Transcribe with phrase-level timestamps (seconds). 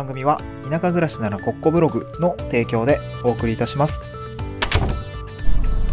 [0.00, 4.00] 番組は田舎暮らしならコッコブログの提供でお送りいたします。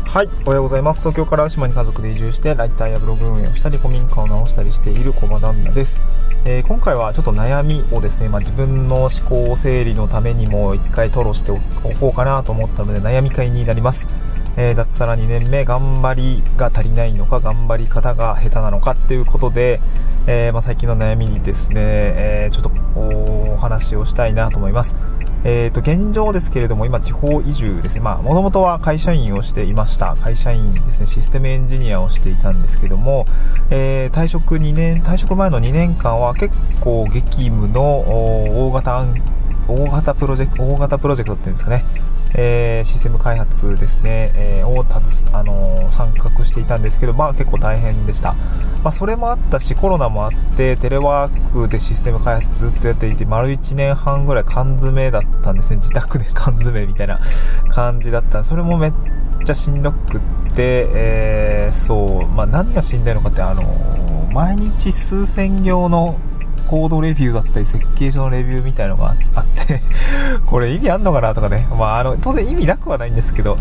[0.05, 1.01] はいおはようございます。
[1.01, 5.99] 東京から島に家族で移住してライターやブログ運営をしたり古民家を直したりしている駒旦那です、
[6.45, 11.57] えー、今回はちょっと悩みをですね、まあ、自分の思考整理のためにも一回吐露してお
[11.99, 14.07] こうかなと思ったので悩み会になります。
[14.55, 19.81] えー、脱サラ2年目、頑張りが足りないのか、頑張り方が下手なのかっていうことで、
[20.29, 24.95] えー、まあ、最近の悩みにですね、えー、ちょっとお話をしたいなと思います。
[25.45, 28.01] えっ、と、現状ですけれども、今、地方移住ですね。
[28.01, 30.17] もともとは会社員をしていました。
[30.19, 33.25] 会社員ですね、システムエンジニアをしていたんですけども、
[33.69, 39.05] え退職2年、退職前の2年間は結構激務の大型
[39.69, 41.85] 大型プロジェクト、大型プロジェクトっていうんですかね。
[42.35, 44.97] えー、システム開発ですね、えー、をた
[45.37, 48.33] あのー、参画していたんですけど、まあ結構大変でした。
[48.83, 55.77] まあそれもあったし、コロナもあって、テレワークでシステム開発ずっとやっていて、丸1年半ぐらい缶詰だったんですね。
[55.77, 57.19] 自宅で 缶詰みたいな
[57.69, 58.93] 感じだったそれもめっ
[59.45, 60.21] ちゃしんどくっ
[60.53, 63.63] て、え、そう、まあ何がしんどいのかって、あの
[64.33, 66.15] 毎日数千行の
[66.67, 69.81] コードレビューだったり設計書のレビューみたいのがあって
[70.45, 71.67] これ意味あんのかなとかね。
[71.77, 73.57] まあ、あの、当然意味なくはないんですけど、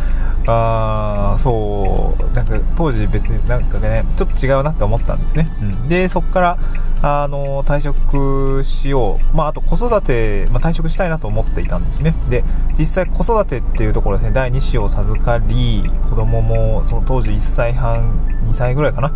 [0.46, 5.48] あー、そう、なんか当時別になんかね、ちょっと違うなって思ったんですね。
[5.60, 5.88] うん。
[5.88, 6.58] で、そっから、
[7.02, 9.36] あの、退職しよう。
[9.36, 12.14] まあ、あと子育て、まあ、退職したいなと思っていたんですね。
[12.28, 12.42] で、
[12.78, 18.00] 実際子育てっていうところですね、第2子を授かり、子供もその当時1歳半、
[18.44, 19.12] 2歳ぐらいかな。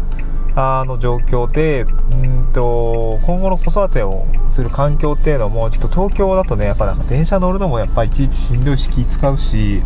[0.60, 1.86] あの状況で、う
[2.26, 9.82] んと、今後の子育てをする環境っていうのも、ちょっと東京だとね、やっぱなんか電車乗るのもやっぱいちいちしんどいし気使うし、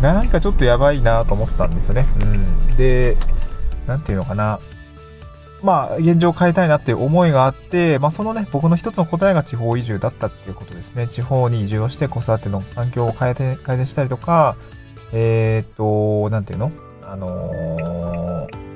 [0.00, 2.04] なんかちょっとやばいなと思ったんですよね。
[2.22, 2.24] う
[2.72, 2.76] ん。
[2.76, 3.16] で、
[3.86, 4.58] なんていうのかな。
[5.62, 11.06] まあ、現状を変えたいなっていう思いがあって、まあ、そのね、僕の一つの答えが地方移住だったっていうことですね。
[11.06, 14.56] 地方に移住をして子育ての環境を変えて、改善したりとか、
[15.12, 16.72] えー、っと、なんていうの？
[17.02, 18.69] あのー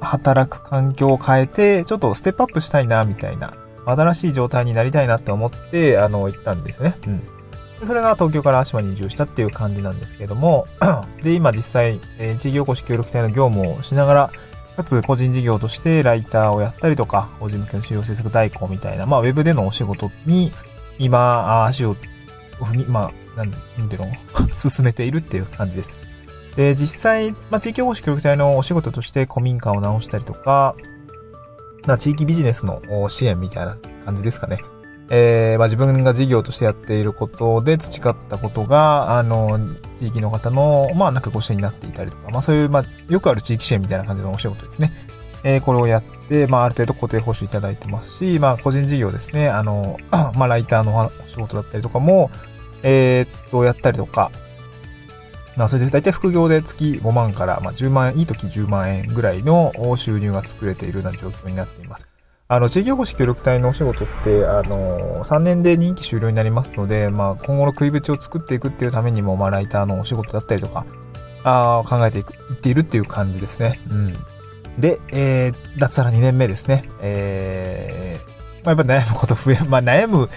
[0.00, 6.94] 働く環境を変えて、ちょっとステップアップしたいな、みたいな、新しい状態になりたいなって思って、あの、行ったんですよね。
[7.06, 7.20] うん。
[7.80, 10.66] でそれが東京から島に移住したっていう感じなんですけれども、
[11.22, 14.30] で、今実際、えー、地域おこし協力隊の業務をしながら、
[14.76, 20.52] かつ個人事業としてライターをやったりとか、法人向けの資料制作代行みたいな、まあ、ウェブでのお仕事に、
[20.98, 21.96] 今、足を
[22.60, 24.12] 踏み、まあ、なん、なんていうの？
[24.52, 25.94] 進めているっていう感じです。
[26.56, 30.74] で、実際、まあ、地域おこし協力隊のお仕事として古民家を直したりとか、
[31.86, 34.58] まあ、地域ビジネスの支援みたいな感じですかね。
[35.12, 39.58] えー、まあ、自分が事業としてやっていることで培ったことが、あの、
[39.94, 44.92] 地域の方の、まあ、なんかご支援になっていたりとか、まあ、そういう、まあ、よくある地域支援みたいな感じのお仕事ですね。
[45.42, 49.48] えー、これをやって、まあ、ある程度固定報酬いただいてますし、まあ、個人事業ですね。
[49.48, 49.96] あの、
[50.36, 52.30] まあ、ライターのお仕事だったりとかも、
[52.84, 54.30] えー、っと、やったりとか、
[55.60, 62.08] まあ、それで大体副業で月5万から、まあ、10万円、いい時10万円ぐらいの収入が作れているような状況になっています。
[62.48, 70.86] あの、地域おこし協力隊のお仕事って、あの、3年で任期終了になりますので、まあ、今後の食い縁を作っていくっていうためにも、まあ、ライターのお仕事だったりとか、
[71.44, 73.78] あ考えていく、いっているっていう感じですね。
[73.90, 74.80] うん。
[74.80, 76.84] で、えー、脱サラ2年目ですね。
[77.02, 80.30] えー、まあ、やっぱ悩むこと増え、まあ、悩む、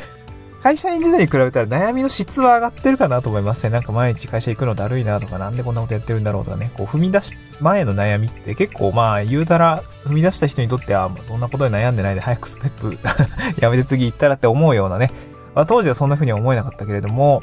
[0.63, 3.69] 会社員時代に比べたら悩みの質は上がってるかなと思いますね。
[3.69, 12.97] なんか毎日会社行くのだるいなとか、なんでこんなことやってるんだろうとかね、こう踏み出し、前の悩みって結構まあ言うたら、踏み出した人にとっては、そんなことで悩んでないで早くステップ
[13.59, 15.12] やめて次行ったらって思うようなね。
[15.53, 17.41] まあ、当時はそんな風には思えなかったけれども、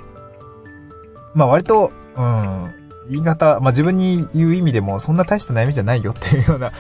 [1.35, 2.75] まあ割と、うん、
[3.11, 6.73] 言い方、まあ自分に言う意味でもそんな大した悩みじゃないよっていうような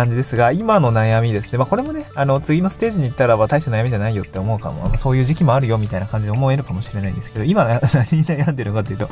[0.00, 1.58] 感じですが、今の悩みですね。
[1.58, 7.80] まあこれもね、あの、次のステージに行ったらば大した悩みじゃないよって思うかも、そういう時期もあるよみたいな感じで思えるかもしれないんですけど、今何に
[8.24, 9.10] 悩んでるのかというと、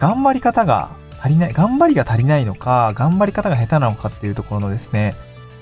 [0.00, 5.14] 頑張り方が足りない、頑張りが足りないのか、頑張り方が下手なのかっていうところのですね、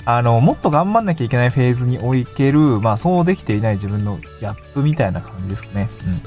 [0.06, 5.88] あの、もっと頑張んなきゃいけないフェーズに置いける、まあそうできていない自分のギャップみたいな感じですかね。
[6.06, 6.20] うん。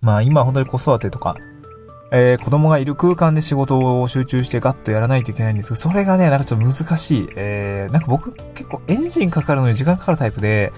[0.00, 1.36] まあ今本当に子育てとか、
[2.14, 7.28] えー、子供がいる空間で仕事を集中してガッとやらないといけないんですけど、それがね、なんかちょっと難しい。
[7.36, 10.72] えー、なんか僕結構エンジンかかるのに時間かかるタイプで、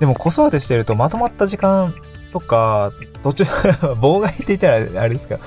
[0.00, 1.94] でも子育てしてるとまとまった時間
[2.32, 2.92] とか、
[3.22, 3.44] 途中
[4.00, 5.38] 妨害って言ったらあれですか、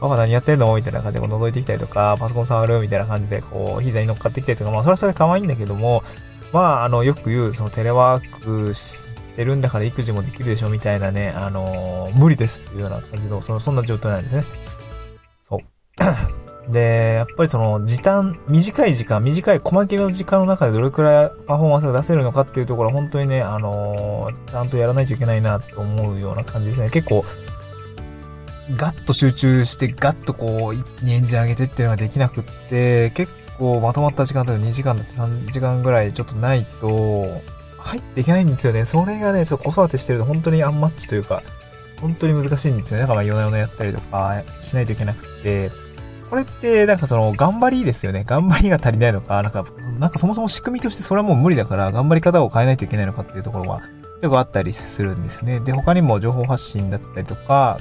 [0.00, 0.74] パパ何やってんの？
[0.74, 2.80] みたいな感じでこう覗いてきたりとか、パソコン触る？
[2.80, 6.02] みたいな感じで、こう、膝に乗っかってきたりとか、まあ、それはそれ可愛いんだけども、
[6.52, 14.44] まあ、あの、よく言う、そのテレワークしてるんだから育児もできるでしょみたいなね、あのー、無理ですっていうような感じの、その、そんな状態なんですね。
[16.68, 26.90] で、やっぱりその時短、短い時間、短い細切れの時間の中でどれくらいパフォーマンスが出せるのかっていうところは本当にね、あのー、ちゃんとやらないといけないなと思うような感じですね。
[26.90, 27.24] 結構、
[28.76, 37.40] ガッと集中してガッとこう一気にエンジン上げてっていうのができなくって、結構まとまった時間という2時間だって3時間ぐらいちょっとないと、
[37.78, 38.84] 入っていけないんですよね。
[38.84, 41.42] それがね、そう子育てしてると本当にアンマッチというか、
[42.00, 43.02] 本当に難しいんですよね。
[43.02, 45.70] だから夜な夜なやったりとかしないといけなくて、
[46.30, 48.22] これって、なんかその、頑張りですよね。
[48.24, 49.64] 頑張りが足りないのか、なんか、
[49.98, 53.82] なんかそもそも仕組みとしてそれはもう無理だから、頑張り方を変えないといけないのかっていうところが、
[54.22, 55.60] よくあったりするんですね。
[55.60, 57.78] で、他にも情報発信だったりとか、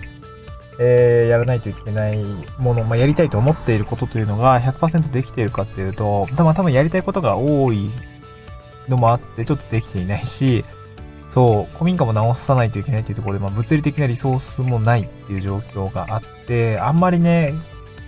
[0.79, 2.23] えー、やらないといけない
[2.57, 7.89] もの、まあ、やりたいと思っていることというのが100%できているかっていうと、多分多分やりたいことが多い
[8.87, 10.63] のもあって、ちょっとできていないし、
[11.27, 17.53] そう、古民家も直さないといけないっていうところで、まあ、物理的なリソースもないっていう状況があって、あんまりね、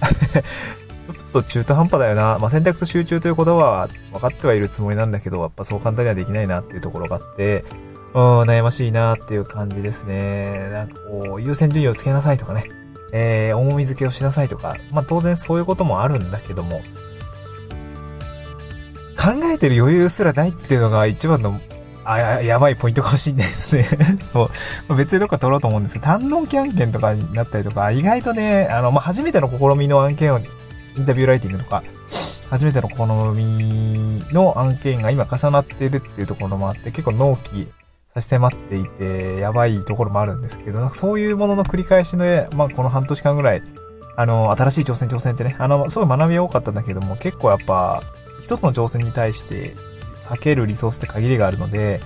[1.05, 2.37] ちょっと中途半端だよな。
[2.39, 7.63] まあ、選択と集中という言葉は分かってはいるつもりなんだけど、やっぱそう簡単にはできないなっていうところがあって、
[8.13, 10.69] うん、悩ましいなっていう感じですね。
[10.71, 12.65] なんかこう、優先順位をつけなさいとかね。
[13.13, 14.77] えー、重み付けをしなさいとか。
[14.91, 16.81] まあ、当然そういうこともあるんだけども、
[19.21, 21.61] 考えてる余裕すらないっていうのが一番の
[22.03, 23.83] あや、やばいポイントかもしんないですね
[24.33, 24.49] そ
[24.89, 24.95] う。
[24.95, 31.83] 別にどっか取ろうと思うんですけど、単納期案件とかになったりとか、意外とね、あの、まあ、初めての試みの案件を、インタビューライティングとか、
[32.49, 32.95] 初めての試
[33.33, 37.71] みの案件が今重なってるっていうところもあって、結構納期
[38.13, 43.61] 差し迫っていて、やばいところもあるんですけど、そういうものの繰り返しで、まあ、この半年間ぐらい、
[44.17, 48.03] あの、新しい挑戦挑戦ってね、あの、すごい学び多かったんだけども、結構やっぱ、
[48.41, 49.75] 一つの挑戦に対して、
[50.21, 52.01] 避けるリソースって限りがあるので、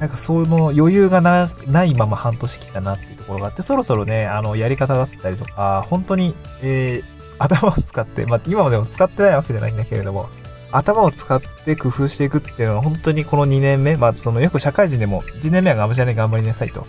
[0.00, 7.04] なんかその余裕がなないまま半年来たなっていうところがあって、そろそろね、あの、やり方だったりとか、本当に、えー、
[7.38, 10.28] 頭を使って、まあ、今までも使ってないわけじゃないんだけれども、
[10.72, 16.86] 頭を使って工夫していくっていうのは本当にこの2年目、まあ、そのよく社会人でも、1年目はがむしゃらに頑張りなさいと。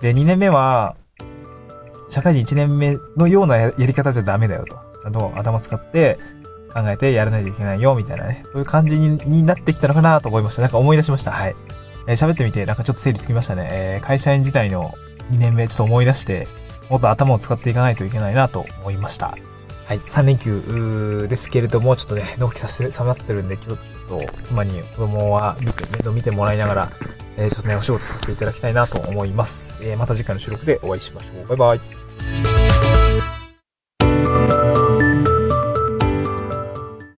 [0.00, 0.94] で、2年目は、
[2.08, 4.76] 社会人1年目のようなやり方じゃダメだよと。
[5.02, 6.16] ちゃんと頭使って、
[6.82, 8.42] 考えてやらないといけないよ、みたいなね。
[8.46, 10.62] そういう感じになってきたのかなと思いました。
[10.62, 11.32] なんか思い出しました。
[11.32, 11.54] はい。
[12.06, 13.68] えー、喋ってみて、なんかちょっと整理つきましたね。
[13.70, 14.94] えー、会社員時代の
[15.30, 16.48] 2年目、ちょっと思い出して、
[16.88, 19.36] もっと頭を使っていかないといけないなと思いました。
[19.86, 19.98] はい。
[19.98, 26.88] 3連休ですけれども、ちょっとね、納期させて、さまってるんで、今日ちょっと妻に子供は見て、面倒見てもらいながら、
[27.36, 29.84] えー、ちょっとね、お仕事させていただきたいなと思います。
[29.84, 31.56] えー、また次回の収録でお会いしましょう。
[31.56, 32.57] バイバイ。